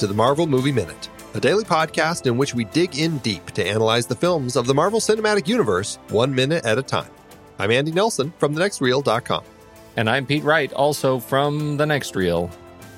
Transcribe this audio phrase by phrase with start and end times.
[0.00, 3.62] to the Marvel Movie Minute, a daily podcast in which we dig in deep to
[3.62, 7.10] analyze the films of the Marvel Cinematic Universe one minute at a time.
[7.58, 9.44] I'm Andy Nelson from thenextreel.com.
[9.98, 12.50] And I'm Pete Wright, also from The Next Reel.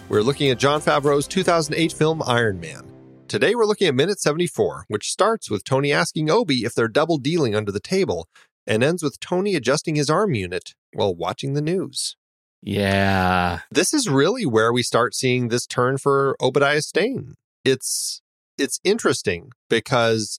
[0.08, 2.88] We're looking at Jon Favreau's 2008 film Iron Man.
[3.26, 7.18] Today we're looking at minute 74, which starts with Tony asking Obi if they're double
[7.18, 8.28] dealing under the table
[8.64, 12.14] and ends with Tony adjusting his arm unit while watching the news.
[12.62, 13.60] Yeah.
[13.70, 17.34] This is really where we start seeing this turn for Obadiah Stane.
[17.64, 18.22] It's
[18.56, 20.38] it's interesting because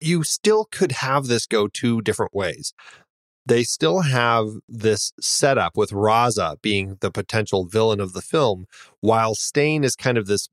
[0.00, 2.74] you still could have this go two different ways.
[3.46, 8.66] They still have this setup with Raza being the potential villain of the film,
[9.00, 10.48] while Stane is kind of this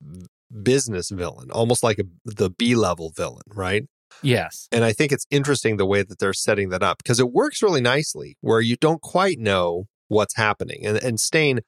[0.63, 3.85] business villain, almost like a, the B level villain, right?
[4.23, 4.67] Yes.
[4.71, 7.61] And I think it's interesting the way that they're setting that up because it works
[7.61, 10.85] really nicely where you don't quite know what's happening.
[10.85, 11.61] And, and Stane,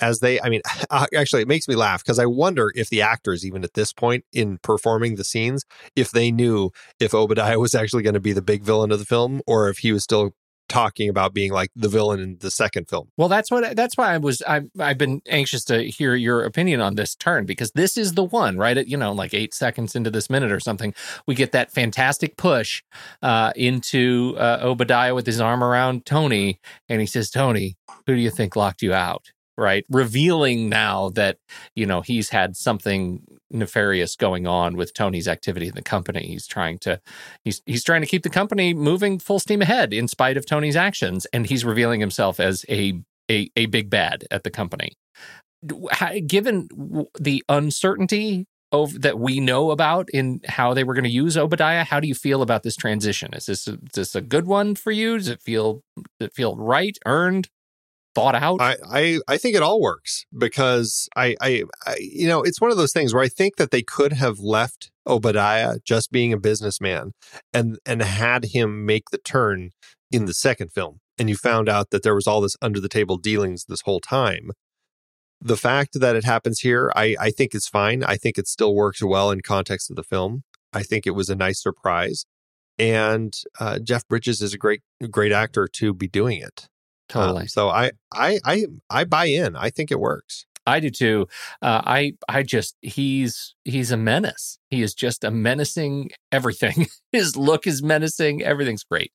[0.00, 0.62] as they, I mean,
[1.14, 4.24] actually, it makes me laugh because I wonder if the actors, even at this point
[4.32, 5.64] in performing the scenes,
[5.96, 9.04] if they knew if Obadiah was actually going to be the big villain of the
[9.04, 10.32] film or if he was still
[10.68, 13.08] talking about being like the villain in the second film.
[13.16, 16.80] Well, that's what that's why I was I I've been anxious to hear your opinion
[16.80, 19.96] on this turn because this is the one right at you know like eight seconds
[19.96, 20.94] into this minute or something
[21.26, 22.82] we get that fantastic push
[23.22, 28.20] uh, into uh, Obadiah with his arm around Tony and he says Tony who do
[28.20, 31.38] you think locked you out right revealing now that
[31.74, 36.26] you know he's had something nefarious going on with Tony's activity in the company.
[36.26, 37.00] He's trying to
[37.44, 40.76] he's he's trying to keep the company moving full steam ahead in spite of Tony's
[40.76, 44.92] actions, and he's revealing himself as a a, a big bad at the company.
[46.26, 46.68] Given
[47.18, 51.84] the uncertainty of, that we know about in how they were going to use Obadiah,
[51.84, 53.32] how do you feel about this transition?
[53.34, 55.18] Is this is this a good one for you?
[55.18, 57.48] Does it feel does it feel right, earned?
[58.14, 58.60] Thought out?
[58.60, 62.70] I, I, I think it all works because I, I, I, you know, it's one
[62.70, 66.38] of those things where I think that they could have left Obadiah just being a
[66.38, 67.12] businessman
[67.52, 69.70] and and had him make the turn
[70.10, 71.00] in the second film.
[71.18, 74.00] And you found out that there was all this under the table dealings this whole
[74.00, 74.50] time.
[75.40, 78.02] The fact that it happens here, I, I think is fine.
[78.02, 80.42] I think it still works well in context of the film.
[80.72, 82.24] I think it was a nice surprise.
[82.78, 86.68] And uh, Jeff Bridges is a great, great actor to be doing it.
[87.08, 87.42] Totally.
[87.42, 89.56] Um, so I, I, I, I buy in.
[89.56, 90.46] I think it works.
[90.66, 91.26] I do too.
[91.62, 94.58] Uh, I, I just he's he's a menace.
[94.70, 96.86] He is just a menacing everything.
[97.12, 98.42] His look is menacing.
[98.42, 99.12] Everything's great.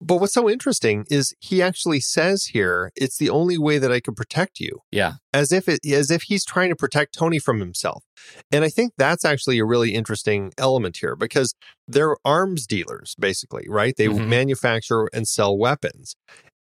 [0.00, 4.00] But what's so interesting is he actually says here, "It's the only way that I
[4.00, 7.60] can protect you." Yeah, as if it as if he's trying to protect Tony from
[7.60, 8.04] himself.
[8.52, 11.54] And I think that's actually a really interesting element here because
[11.88, 13.94] they're arms dealers, basically, right?
[13.96, 14.28] They mm-hmm.
[14.28, 16.14] manufacture and sell weapons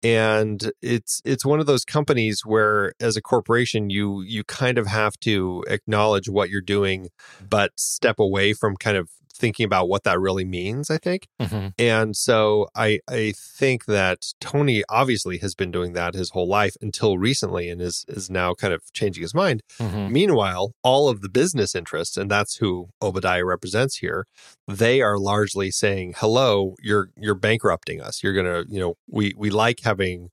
[0.04, 4.88] and it's it's one of those companies where as a corporation you you kind of
[4.88, 7.08] have to acknowledge what you're doing
[7.50, 9.10] but step away from kind of
[9.44, 11.68] thinking about what that really means i think mm-hmm.
[11.78, 16.78] and so i i think that tony obviously has been doing that his whole life
[16.80, 20.10] until recently and is is now kind of changing his mind mm-hmm.
[20.14, 24.26] meanwhile all of the business interests and that's who obadiah represents here
[24.66, 29.50] they are largely saying hello you're you're bankrupting us you're gonna you know we we
[29.50, 30.30] like having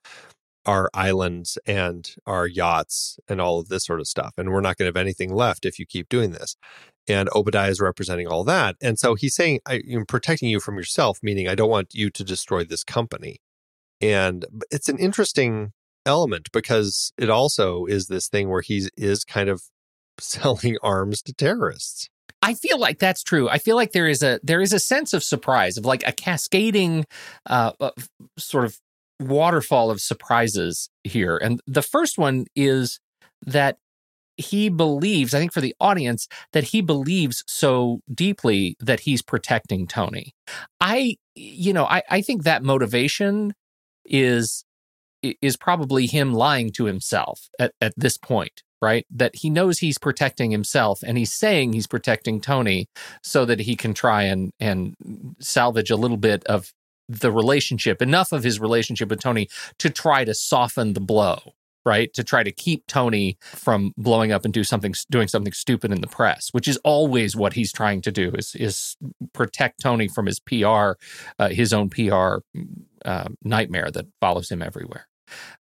[0.66, 4.34] our islands and our yachts and all of this sort of stuff.
[4.36, 6.54] And we're not going to have anything left if you keep doing this.
[7.10, 8.76] And Obadiah is representing all that.
[8.80, 12.10] And so he's saying, I, am protecting you from yourself, meaning I don't want you
[12.10, 13.40] to destroy this company.
[14.00, 15.72] And it's an interesting
[16.06, 19.62] element because it also is this thing where he is kind of
[20.18, 22.08] selling arms to terrorists.
[22.42, 23.48] I feel like that's true.
[23.48, 26.12] I feel like there is a there is a sense of surprise of like a
[26.12, 27.04] cascading
[27.44, 27.72] uh,
[28.38, 28.78] sort of
[29.20, 31.36] waterfall of surprises here.
[31.36, 32.98] And the first one is
[33.44, 33.76] that
[34.40, 39.86] he believes, I think for the audience, that he believes so deeply that he's protecting
[39.86, 40.34] Tony.
[40.80, 43.54] I, you know, I, I think that motivation
[44.04, 44.64] is
[45.22, 49.06] is probably him lying to himself at, at this point, right?
[49.10, 52.88] That he knows he's protecting himself and he's saying he's protecting Tony
[53.22, 54.94] so that he can try and and
[55.38, 56.72] salvage a little bit of
[57.08, 59.48] the relationship, enough of his relationship with Tony
[59.78, 61.40] to try to soften the blow,
[61.84, 62.12] right?
[62.14, 66.00] To try to keep Tony from blowing up and do something, doing something stupid in
[66.00, 68.96] the press, which is always what he's trying to do is is
[69.32, 70.92] protect Tony from his PR,
[71.38, 72.38] uh, his own PR
[73.04, 75.08] uh, nightmare that follows him everywhere.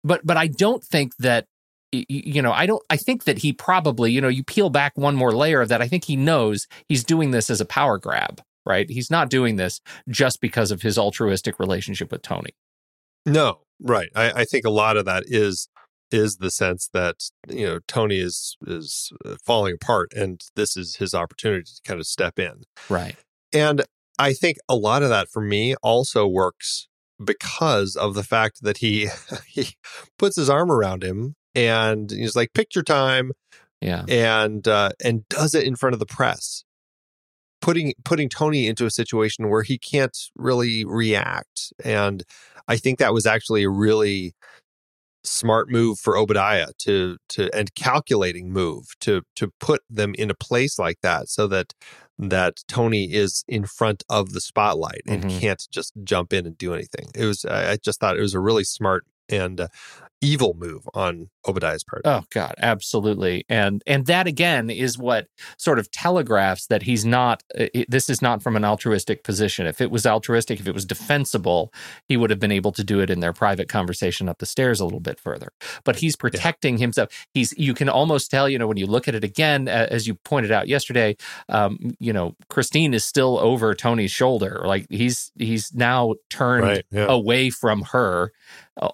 [0.04, 1.46] But but I don't think that
[1.92, 5.14] you know i don't i think that he probably you know you peel back one
[5.14, 8.42] more layer of that i think he knows he's doing this as a power grab
[8.66, 8.90] right?
[8.90, 9.80] He's not doing this
[10.10, 12.50] just because of his altruistic relationship with Tony.
[13.24, 14.10] No, right.
[14.14, 15.68] I, I think a lot of that is
[16.10, 17.16] is the sense that
[17.48, 22.00] you know Tony is is uh, falling apart, and this is his opportunity to kind
[22.00, 22.62] of step in.
[22.88, 23.16] Right.
[23.52, 23.82] And
[24.18, 26.88] I think a lot of that for me also works
[27.24, 29.08] because of the fact that he
[29.48, 29.76] he
[30.18, 33.32] puts his arm around him and he's like picture time
[33.80, 34.04] Yeah.
[34.08, 36.64] and uh, and does it in front of the press
[37.62, 42.22] putting putting Tony into a situation where he can't really react and
[42.68, 44.34] I think that was actually a really
[45.26, 50.34] smart move for Obadiah to to and calculating move to to put them in a
[50.34, 51.74] place like that so that
[52.18, 55.40] that Tony is in front of the spotlight and Mhm.
[55.40, 57.10] can't just jump in and do anything.
[57.14, 59.68] It was I I just thought it was a really smart and uh,
[60.22, 62.02] evil move on Obadiah's part.
[62.04, 65.26] Oh God, absolutely, and and that again is what
[65.58, 67.42] sort of telegraphs that he's not.
[67.58, 69.66] uh, This is not from an altruistic position.
[69.66, 71.72] If it was altruistic, if it was defensible,
[72.08, 74.80] he would have been able to do it in their private conversation up the stairs
[74.80, 75.48] a little bit further.
[75.84, 77.08] But he's protecting himself.
[77.34, 80.14] He's you can almost tell, you know, when you look at it again, as you
[80.14, 81.16] pointed out yesterday,
[81.48, 84.62] um, you know, Christine is still over Tony's shoulder.
[84.64, 86.84] Like he's he's now turned Right.
[86.90, 87.06] Yeah.
[87.08, 88.32] away from her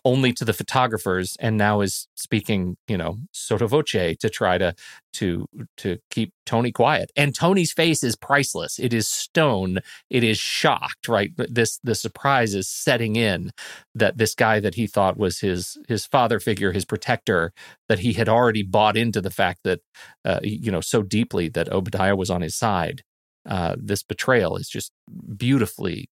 [0.05, 4.75] only to the photographers and now is speaking you know sotto voce to try to
[5.13, 5.47] to
[5.77, 7.11] to keep tony quiet.
[7.17, 8.79] And tony's face is priceless.
[8.79, 9.79] It is stone.
[10.11, 11.31] It is shocked right?
[11.37, 13.51] This the surprise is setting in
[13.95, 17.53] that this guy that he thought was his his father figure his protector
[17.89, 19.81] that he had already bought into the fact that
[20.25, 23.03] uh, you know so deeply that obadiah was on his side
[23.49, 24.93] uh, this betrayal is just
[25.37, 26.09] beautifully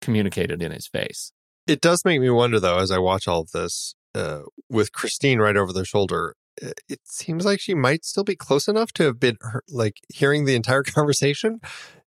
[0.00, 1.32] communicated in his face
[1.68, 5.38] It does make me wonder, though, as I watch all of this, uh, with Christine
[5.38, 6.34] right over their shoulder,
[6.88, 9.36] it seems like she might still be close enough to have been
[9.68, 11.60] like hearing the entire conversation.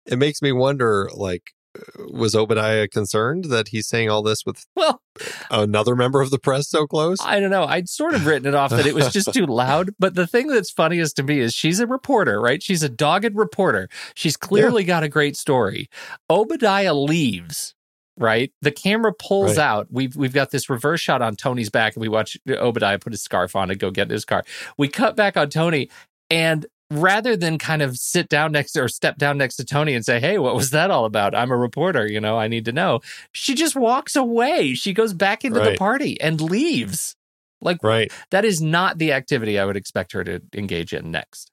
[0.07, 4.65] It makes me wonder, like, uh, was Obadiah concerned that he's saying all this with
[4.75, 5.03] well
[5.51, 7.19] another member of the press so close?
[7.21, 7.65] I don't know.
[7.65, 9.91] I'd sort of written it off that it was just too loud.
[9.99, 12.63] But the thing that's funniest to me is she's a reporter, right?
[12.63, 13.89] She's a dogged reporter.
[14.15, 15.91] She's clearly got a great story.
[16.31, 17.75] Obadiah leaves.
[18.19, 19.65] Right, the camera pulls Right.
[19.65, 19.87] out.
[19.91, 23.23] We've we've got this reverse shot on Tony's back, and we watch Obadiah put his
[23.23, 24.43] scarf on and go get in his car.
[24.76, 25.88] We cut back on Tony,
[26.29, 30.05] and rather than kind of sit down next or step down next to Tony and
[30.05, 32.73] say, "Hey, what was that all about?" I'm a reporter, you know, I need to
[32.73, 33.00] know.
[33.32, 34.75] She just walks away.
[34.75, 37.14] She goes back into the party and leaves.
[37.61, 38.11] Like Right.
[38.31, 41.50] that is not the activity I would expect her to engage in next.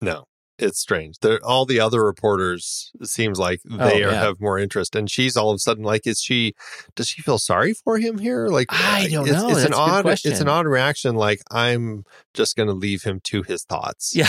[0.00, 0.24] No,
[0.58, 1.18] it's strange.
[1.20, 4.20] They're, all the other reporters it seems like oh, they Oh, are, yeah.
[4.20, 6.54] have more interest, and she's all of a sudden like, is she?
[6.94, 8.48] Does she feel sorry for him here?
[8.48, 9.48] Like, I don't it's, know.
[9.48, 10.06] It's an That's a good odd.
[10.24, 11.14] It's an odd reaction.
[11.14, 14.14] Like, I'm just going to leave him to his thoughts.
[14.14, 14.28] Yeah.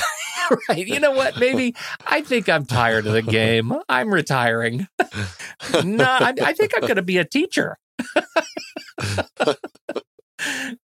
[0.70, 0.88] right.
[0.88, 1.40] You know what?
[1.40, 3.74] Maybe I think I'm tired of the game.
[3.88, 4.88] I'm retiring.
[5.84, 7.78] no, I, I think I'm going to be a teacher.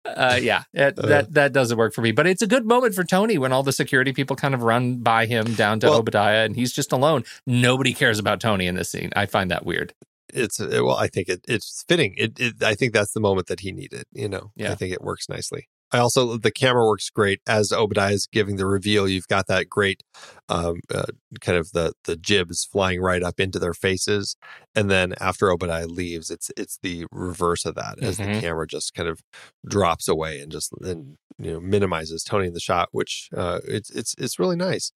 [0.06, 2.12] uh, yeah, that, that that doesn't work for me.
[2.12, 4.98] But it's a good moment for Tony when all the security people kind of run
[4.98, 7.24] by him down to Well- Obadiah, and he's just alone.
[7.46, 9.12] Nobody cares about Tony in this scene.
[9.16, 9.94] I find that weird.
[10.34, 12.14] It's uh, well, I think it, it's fitting.
[12.18, 12.64] It, it.
[12.64, 14.04] I think that's the moment that he needed.
[14.14, 14.52] You know.
[14.56, 14.72] Yeah.
[14.72, 15.70] I think it works nicely.
[15.92, 19.08] I also the camera works great as Obadiah is giving the reveal.
[19.08, 20.02] You've got that great
[20.50, 21.06] um, uh,
[21.42, 24.36] kind of the the jibs flying right up into their faces,
[24.74, 28.36] and then after Obadiah leaves, it's it's the reverse of that as Mhm.
[28.36, 29.22] the camera just kind of
[29.68, 33.90] drops away and just and you know minimizes Tony in the shot, which uh, it's
[33.92, 34.92] it's it's really nice.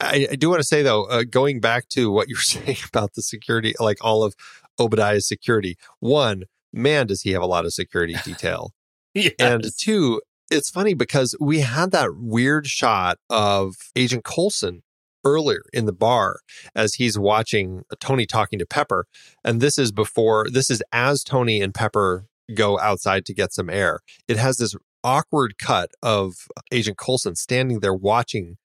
[0.00, 2.78] I, I do want to say though, uh, going back to what you were saying
[2.88, 4.34] about the security, like all of
[4.80, 5.76] Obadiah's security.
[6.00, 8.72] One, man, does he have a lot of security detail.
[9.38, 14.82] And two, it's funny because we had that weird shot of Agent Coulson
[15.24, 16.40] earlier in the bar
[16.74, 19.06] as he's watching Tony talking to Pepper.
[19.44, 23.70] And this is before, this is as Tony and Pepper go outside to get some
[23.70, 24.00] air.
[24.28, 26.34] It has this awkward cut of
[26.70, 28.56] Agent Coulson standing there watching,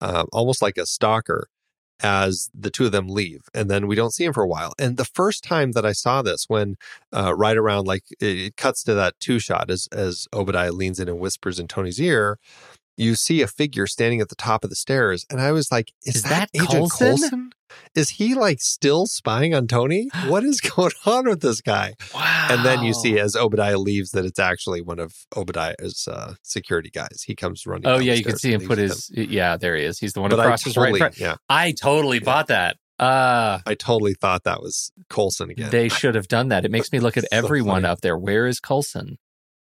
[0.00, 1.48] uh, almost like a stalker.
[2.00, 4.74] As the two of them leave, and then we don't see him for a while.
[4.78, 6.76] And the first time that I saw this, when
[7.10, 11.00] uh, right around like it, it cuts to that two shot as as Obadiah leans
[11.00, 12.38] in and whispers in Tony's ear.
[12.96, 15.92] You see a figure standing at the top of the stairs, and I was like,
[16.04, 17.06] "Is, Is that, that Agent Coulson?
[17.08, 17.50] Coulson?
[17.94, 20.08] Is he like still spying on Tony?
[20.28, 22.48] What is going on with this guy?" wow.
[22.50, 26.88] And then you see as Obadiah leaves that it's actually one of Obadiah's uh, security
[26.90, 27.22] guys.
[27.26, 27.86] He comes running.
[27.86, 29.10] Oh yeah, you can see him put his.
[29.12, 29.98] Yeah, there he is.
[29.98, 31.18] He's the one But I crosses right front.
[31.18, 32.24] yeah, I totally Yeah.
[32.24, 32.76] bought that.
[32.98, 35.68] Uh I totally thought that was Coulson again.
[35.70, 36.64] they should have done that.
[36.64, 37.92] It makes me look at So everyone funny.
[37.92, 38.16] up there.
[38.16, 39.18] Where is Coulson?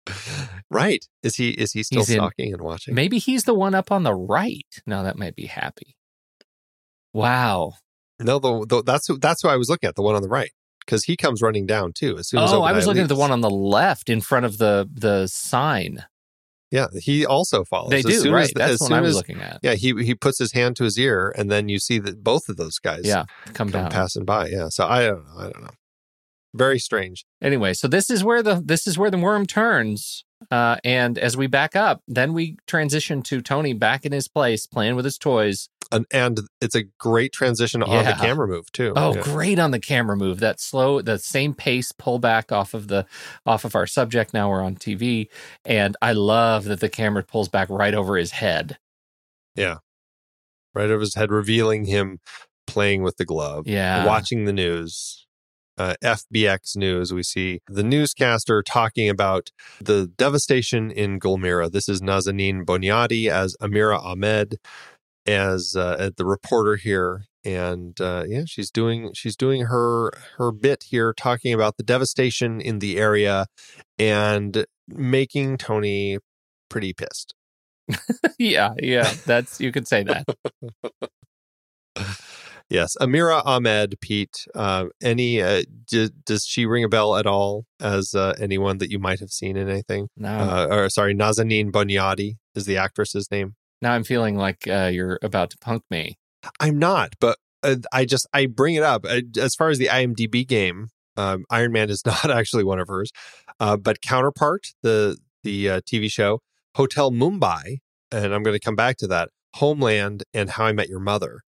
[0.70, 1.04] right?
[1.22, 2.94] Is he is he still He's in- stalking and watching?
[2.94, 4.66] Maybe he's the one up on the right.
[4.86, 5.94] No, that might be Happy.
[7.12, 7.74] Wow.
[8.20, 9.94] No, the, the, that's who, that's who I was looking at.
[9.94, 10.50] The one on the right,
[10.84, 12.18] because he comes running down too.
[12.18, 13.12] As soon as oh, I was looking leaves.
[13.12, 16.04] at the one on the left in front of the the sign.
[16.70, 17.90] Yeah, he also follows.
[17.90, 18.42] They As do soon right.
[18.44, 19.60] as- That's as the one soon I was as- looking at.
[19.62, 22.48] Yeah, he he puts his hand to his ear, and then you see that both
[22.48, 23.90] of those guys Yeah, come come down.
[23.90, 24.48] passing by.
[24.48, 25.38] Yeah, so I don't know.
[25.38, 25.70] I don't know.
[26.54, 27.24] Very strange.
[27.42, 30.24] Anyway, so this is where the this is where the worm turns.
[30.50, 34.66] Uh, and as we back up, then we transition to Tony back in his place
[34.66, 35.68] playing with his toys.
[35.90, 38.92] And, and it's a great transition on the camera move too.
[38.94, 39.22] Oh, Yeah.
[39.22, 40.38] great on the camera move.
[40.38, 43.06] That slow, the same pace pull back off of the
[43.46, 44.32] off of our subject.
[44.34, 45.28] Now we're on TV,
[45.64, 48.78] and I love that the camera pulls back right over his head.
[49.56, 49.78] Yeah,
[50.74, 52.20] right over his head, revealing him
[52.66, 53.66] playing with the glove.
[53.66, 55.26] Yeah, watching the news.
[55.78, 61.70] Uh, FBX News, we see the newscaster talking about the devastation in Gulmira.
[61.70, 64.56] This is Nazanin Bonyadi as Amira Ahmed,
[65.24, 70.86] as uh, the reporter here, and uh, yeah, she's doing she's doing her her bit
[70.88, 73.46] here, talking about the devastation in the area,
[73.98, 76.18] and making Tony
[76.68, 77.34] pretty pissed.
[78.38, 79.12] yeah, yeah.
[79.24, 80.24] That's you could say that.
[82.70, 84.46] Yes, Amira Ahmed, Pete.
[84.54, 88.90] Uh, any uh, d- does she ring a bell at all as uh, anyone that
[88.90, 90.08] you might have seen in anything?
[90.16, 93.54] No, Uh, or sorry, Nazanin Bonyadi is the actress's name.
[93.80, 96.18] now I'm feeling like uh, you're about to punk me.
[96.60, 100.46] I'm not, but uh, I just I bring it up as far as the IMDb
[100.46, 100.88] game.
[101.16, 103.10] Um, Iron Man is not actually one of hers,
[103.60, 106.40] uh, but Counterpart, the the uh, TV show,
[106.74, 107.78] Hotel Mumbai,
[108.12, 109.30] and I'm going to come back to that.
[109.54, 111.40] Homeland and How I Met Your Mother.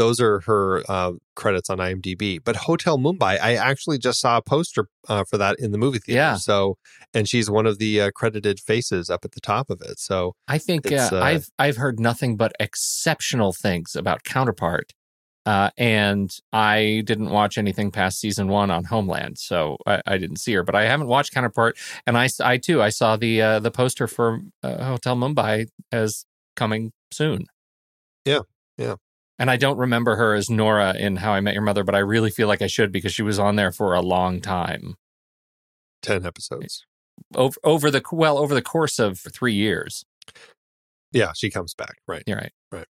[0.00, 2.42] Those are her uh, credits on IMDb.
[2.42, 5.98] But Hotel Mumbai, I actually just saw a poster uh, for that in the movie
[5.98, 6.16] theater.
[6.16, 6.36] Yeah.
[6.36, 6.78] So,
[7.12, 9.98] and she's one of the uh, credited faces up at the top of it.
[9.98, 14.94] So, I think uh, uh, I've I've heard nothing but exceptional things about Counterpart,
[15.44, 20.38] uh, and I didn't watch anything past season one on Homeland, so I, I didn't
[20.38, 20.62] see her.
[20.62, 21.76] But I haven't watched Counterpart,
[22.06, 26.24] and I, I too I saw the uh, the poster for uh, Hotel Mumbai as
[26.56, 27.44] coming soon.
[28.24, 28.40] Yeah,
[28.78, 28.94] yeah.
[29.40, 32.00] And I don't remember her as Nora in How I Met Your Mother, but I
[32.00, 34.96] really feel like I should because she was on there for a long time
[36.02, 36.84] 10 episodes.
[37.34, 40.04] over over the well over the course of three years.
[41.10, 41.96] Yeah, she comes back.
[42.06, 42.22] Right.
[42.26, 42.52] You're right.
[42.70, 42.86] Right.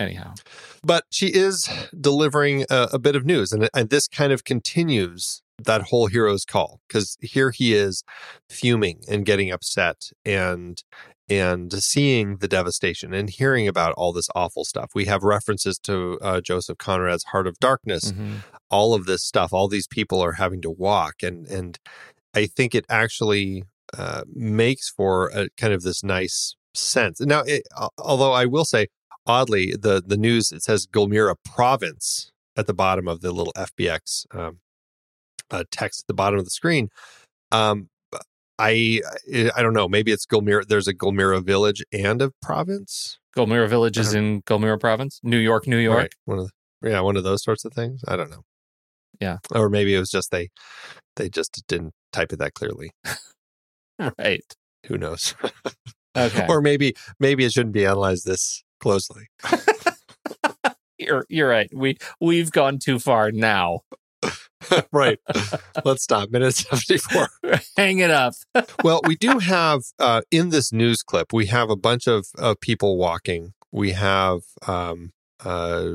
[0.00, 0.34] Anyhow,
[0.82, 5.42] but she is delivering a, a bit of news and, and this kind of continues
[5.62, 8.02] that whole hero's call because here he is
[8.48, 10.82] fuming and getting upset and
[11.28, 14.90] and seeing the devastation and hearing about all this awful stuff.
[14.94, 18.12] We have references to uh, joseph conrad's heart of darkness.
[18.12, 18.42] Mhm.
[18.70, 21.78] all of this stuff all these people are having to walk and and
[22.34, 23.64] i think it actually
[23.98, 27.20] uh, makes for a kind of this nice sense.
[27.20, 27.62] Now it,
[27.98, 28.86] although i will say
[29.26, 34.24] oddly the the news it says gulmira province at the bottom of the little fbx
[34.34, 34.60] um,
[35.50, 36.88] uh, text at the bottom of the screen.
[37.50, 37.90] Um
[38.62, 39.00] i
[39.32, 43.68] eh, i don't know maybe it's gulmira there's a gulmira village and a province Gulmira
[43.68, 45.98] Village is in Gulmira Province, New York, New York.
[45.98, 46.14] Right.
[46.26, 46.50] One of
[46.80, 48.02] the, yeah, one of those sorts of things.
[48.06, 48.42] I don't know.
[49.20, 49.38] Yeah.
[49.54, 50.50] Or maybe it was just they
[51.16, 52.90] they just didn't type it that clearly.
[54.18, 54.42] Right.
[54.86, 55.34] Who knows?
[56.14, 56.44] Okay.
[56.46, 59.28] or maybe maybe it shouldn't be analyzed this closely.
[60.98, 61.70] you're you're right.
[61.74, 63.80] We we've gone too far now.
[64.92, 65.18] right.
[65.84, 66.30] Let's stop.
[66.30, 67.28] Minute 74.
[67.76, 68.34] Hang it up.
[68.84, 72.60] well, we do have uh, in this news clip, we have a bunch of, of
[72.60, 73.52] people walking.
[73.70, 75.12] We have um,
[75.44, 75.88] uh,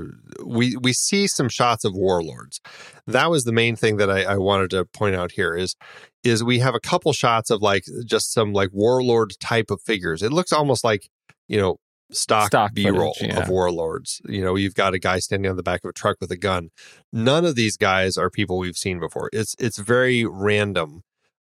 [0.44, 2.60] we we see some shots of warlords.
[3.06, 5.76] That was the main thing that I, I wanted to point out here is
[6.24, 10.22] is we have a couple shots of like just some like warlord type of figures.
[10.24, 11.10] It looks almost like
[11.48, 11.78] you know
[12.12, 13.44] stock, Stock B roll footage, yeah.
[13.44, 14.22] of warlords.
[14.28, 16.38] You know, you've got a guy standing on the back of a truck with a
[16.38, 16.70] gun.
[17.12, 19.30] None of these guys are people we've seen before.
[19.34, 21.04] It's it's very random,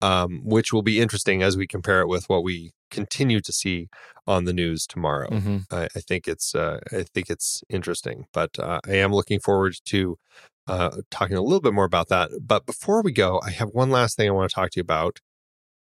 [0.02, 3.88] um, which will be interesting as we compare it with what we continue to see
[4.26, 5.28] on the news tomorrow.
[5.30, 5.64] Mhm.
[5.71, 9.76] I, I think it's uh, I think it's interesting, but uh, I am looking forward
[9.87, 10.19] to
[10.66, 12.30] uh, talking a little bit more about that.
[12.40, 14.83] But before we go, I have one last thing I want to talk to you
[14.83, 15.19] about,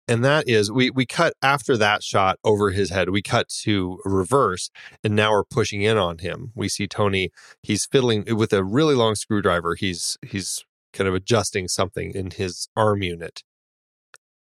[0.07, 3.09] and that is we we cut after that shot over his head.
[3.09, 4.69] We cut to reverse,
[5.03, 6.51] and now we're pushing in on him.
[6.55, 7.31] We see Tony.
[7.61, 9.75] He's fiddling with a really long screwdriver.
[9.75, 13.43] He's he's kind of adjusting something in his arm unit,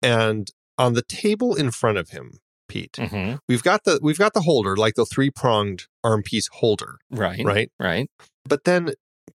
[0.02, 3.38] and on the table in front of him, Pete, Mhm.
[3.48, 7.44] we've got the we've got the holder, like the three pronged arm piece holder, Right.
[7.44, 7.70] right?
[7.80, 8.10] Right.
[8.44, 8.92] But then,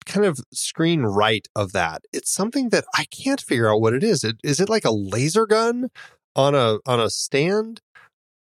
[0.07, 4.03] kind of screen right of that, it's something that I can't figure out what it
[4.03, 4.25] is.
[4.25, 5.89] It, is it like a laser gun
[6.35, 7.81] on a on a stand?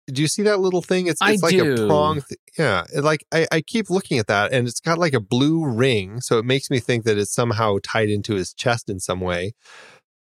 [0.06, 1.06] Do you see that little thing?
[1.06, 1.84] It's, it's like do.
[1.84, 2.22] a prong.
[2.22, 2.84] Th- yeah.
[2.94, 6.20] It like I, I keep looking at that and it's got like a blue ring.
[6.22, 9.52] So it makes me think that it's somehow tied into his chest in some way.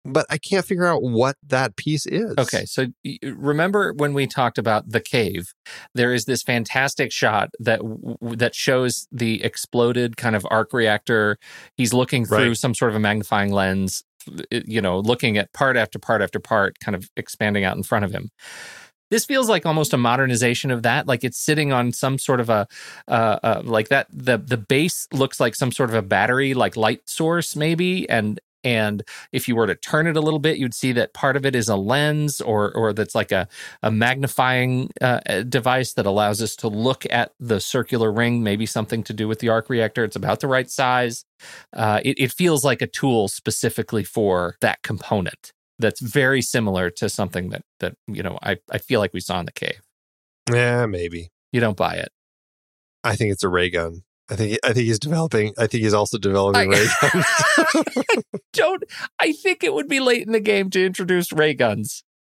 [0.05, 2.33] But I can't figure out what that piece is.
[2.37, 2.87] Okay, so
[3.23, 5.53] remember when we talked about the cave?
[5.93, 7.81] There is this fantastic shot that
[8.37, 11.37] that shows the exploded kind of arc reactor.
[11.75, 12.57] He's looking through Right.
[12.57, 14.03] some sort of a magnifying lens,
[14.51, 18.05] you know, looking at part after part after part, kind of expanding out in front
[18.05, 18.29] of him.
[19.11, 21.07] This feels like almost a modernization of that.
[21.07, 22.67] Like it's sitting on some sort of a,
[23.07, 24.05] uh, uh, like that.
[24.13, 28.39] The the base looks like some sort of a battery, like light source, maybe, and
[28.63, 31.45] and if you were to turn it a little bit, you'd see that part of
[31.45, 33.47] it is a lens, or or that's like a
[33.81, 38.43] a magnifying uh, device that allows us to look at the circular ring.
[38.43, 40.03] Maybe something to do with the arc reactor.
[40.03, 41.25] It's about the right size.
[41.73, 45.53] Uh, it, it feels like a tool specifically for that component.
[45.77, 49.39] That's very similar to something that that you know I I feel like we saw
[49.39, 49.81] in the cave.
[50.51, 51.29] Yeah, maybe.
[51.51, 52.09] You don't buy it.
[53.03, 54.03] I think it's a ray gun.
[54.31, 55.53] I think I think he's developing.
[55.57, 57.25] I think he's also developing I- ray guns.
[58.53, 58.83] Don't.
[59.19, 62.03] I think it would be late in the game to introduce ray guns.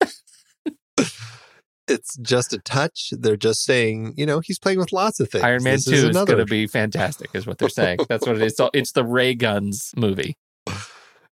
[1.88, 3.10] it's just a touch.
[3.12, 5.44] They're just saying, you know, he's playing with lots of things.
[5.44, 6.34] Iron Man This Two is, another.
[6.34, 7.98] going to be fantastic, is what they're saying.
[8.08, 8.52] That's what it is.
[8.58, 10.36] It's, it's the ray guns movie.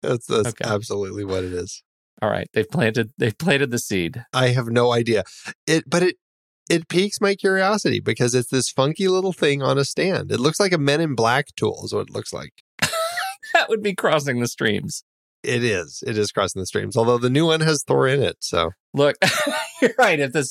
[0.04, 0.64] That's, that's Okay.
[0.64, 1.82] absolutely what it is.
[2.22, 3.12] All right, they've planted.
[3.18, 4.24] They've planted the seed.
[4.32, 5.24] I have no idea.
[5.66, 6.18] It, but it
[6.70, 10.32] it piques my curiosity because it's this funky little thing on a stand.
[10.32, 11.82] It looks like a Men in Black tool.
[11.84, 12.54] Is what it looks like.
[13.54, 15.04] That would be crossing the streams.
[15.48, 16.04] It is.
[16.06, 16.98] It is crossing the streams.
[16.98, 19.16] Although the new one has Thor in it, so Look,
[19.82, 20.20] you're right.
[20.20, 20.42] If the,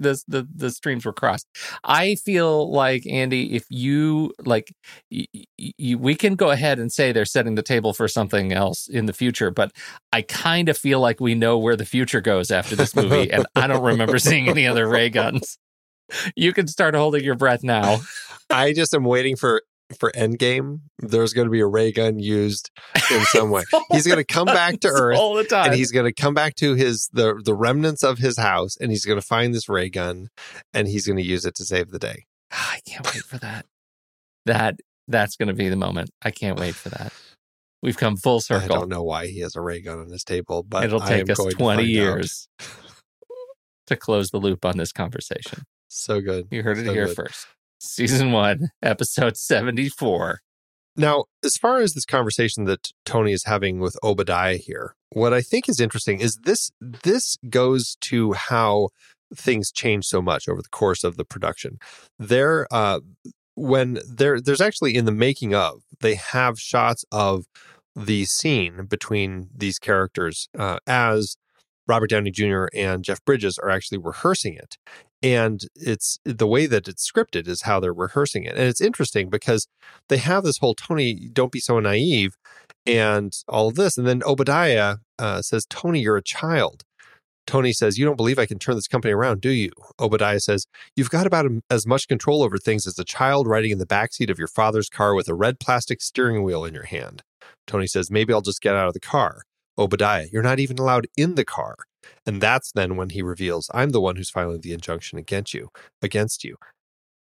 [0.00, 1.46] the the the streams were crossed,
[1.84, 4.72] I feel like Andy, if you like,
[5.10, 8.88] y- y- we can go ahead and say they're setting the table for something else
[8.88, 9.50] in the future.
[9.50, 9.72] But
[10.12, 13.46] I kind of feel like we know where the future goes after this movie, and
[13.54, 15.58] I don't remember seeing any other ray guns.
[16.36, 17.98] You can start holding your breath now.
[18.48, 19.62] I just am waiting for
[19.98, 20.80] for Endgame.
[20.98, 22.70] There's going to be a ray gun used
[23.10, 23.62] in some way.
[23.92, 25.16] He's going to come back to Earth.
[25.18, 25.66] all the time.
[25.66, 28.90] and he's going to come back to his the the remnants of his house and
[28.90, 30.28] he's going to find this ray gun
[30.74, 33.64] and he's going to use it to save the day I can't wait for that.
[34.46, 36.10] That that's going to be the moment.
[36.22, 37.12] I can't wait for that.
[37.82, 38.64] We've come full circle.
[38.64, 41.30] i don't know why he has a ray gun on his table but It'll take
[41.30, 41.86] us going to 20 out.
[41.88, 42.48] years
[43.86, 45.62] to close the loop on this conversation.
[45.88, 47.16] so good You heard it So here good.
[47.16, 47.46] first.
[47.78, 50.40] Season 1, episode 74.
[50.96, 55.40] now as far as this conversation that tony is having with obadiah here what i
[55.40, 58.88] think is interesting is this this goes to how
[59.34, 61.78] things change so much over the course of the production
[62.18, 62.98] there uh
[63.54, 67.44] when there there's actually in the making of they have shots of
[67.94, 71.36] the scene between these characters uh, as
[71.88, 72.66] Robert Downey Jr.
[72.74, 74.76] and Jeff Bridges are actually rehearsing it.
[75.22, 78.54] And it's the way that it's scripted is how they're rehearsing it.
[78.54, 79.66] And it's interesting because
[80.08, 82.36] they have this whole Tony, don't be so naive,
[82.86, 83.98] and all of this.
[83.98, 86.84] And then Obadiah uh, says, Tony, you're a child.
[87.48, 89.70] Tony says, You don't believe I can turn this company around, do you?
[89.98, 93.78] Obadiah says, You've got about as much control over things as a child riding in
[93.78, 97.22] the backseat of your father's car with a red plastic steering wheel in your hand.
[97.66, 99.42] Tony says, Maybe I'll just get out of the car.
[99.78, 101.76] Obadiah, you're not even allowed in the car.
[102.28, 105.70] And that's then when he reveals, I'm the one who's filing the injunction against you,
[106.02, 106.56] against you.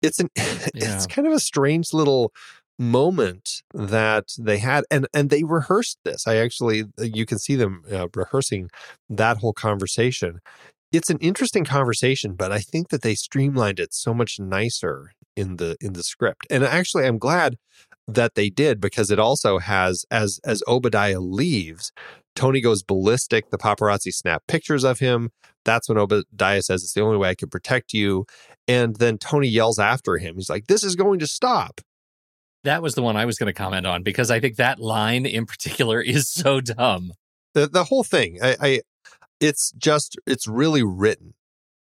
[0.03, 0.59] It's an Yeah.
[0.75, 2.31] it's kind of a strange little
[2.77, 7.83] moment that they had and and they rehearsed this i actually you can see them
[7.91, 8.69] uh, rehearsing
[9.07, 10.39] that whole conversation
[10.91, 15.57] it's an interesting conversation but i think that they streamlined it so much nicer in
[15.57, 17.55] the in the script and actually i'm glad
[18.07, 21.91] that they did because it also has as as obadiah leaves
[22.35, 23.49] tony goes ballistic.
[23.49, 25.31] The paparazzi snap pictures of him.
[25.63, 28.25] That's when obadiah says it's the only way i can protect you.
[28.67, 30.35] And then tony yells after him.
[30.35, 31.81] He's like this is going to stop.
[32.63, 35.25] That was the one I was going to comment on because I think that line
[35.25, 37.13] in particular is so dumb.
[37.53, 38.81] the the whole thing I, I
[39.39, 41.33] it's just it's really written.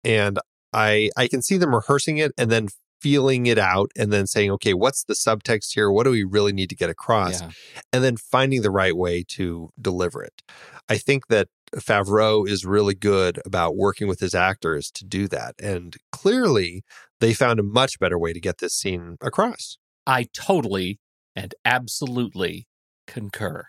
[0.03, 0.39] And
[0.73, 2.69] i i can see them rehearsing it and then
[3.05, 6.53] feeling it out and then saying okay what's the subtext here what do we really
[6.55, 7.51] need to get across Yeah.
[7.93, 10.43] and then finding the right way to deliver it
[10.89, 15.55] i think that favreau is really good about working with his actors to do that
[15.61, 16.83] and clearly
[17.21, 20.99] they found a much better way to get this scene across I totally
[21.37, 22.67] and absolutely
[23.07, 23.67] concur.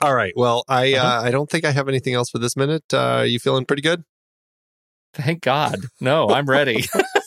[0.00, 1.06] all right well i Uh-huh.
[1.18, 3.82] uh, i don't think i have anything else for this minute uh you feeling pretty
[3.82, 4.04] good
[5.14, 5.76] Thank God.
[6.00, 6.86] No, I'm ready.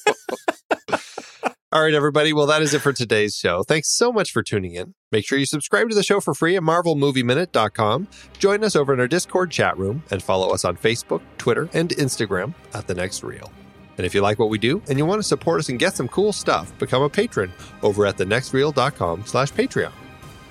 [1.76, 2.32] All right, everybody.
[2.32, 3.62] Well, that is it for today's show.
[3.64, 4.94] Thanks so much for tuning in.
[5.12, 8.08] Make sure you subscribe to the show for free at marvelmovieminute.com.
[8.40, 11.90] Join us over in our Discord chat room and follow us on Facebook, Twitter, and
[11.90, 13.52] Instagram at The Next Reel.
[13.98, 15.98] And if you like what we do and you want to support us and get
[15.98, 17.52] some cool stuff, become a patron
[17.84, 19.92] over at thenextreel.com slash Patreon.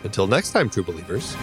[0.03, 1.35] Until next time, true believers.